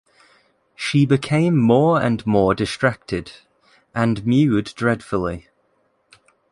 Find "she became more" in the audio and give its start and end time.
0.75-2.01